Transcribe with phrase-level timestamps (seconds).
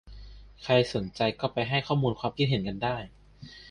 [0.63, 2.95] ใครสนใจก็ไปให้ข้อมูลให้ความเห็นกันได้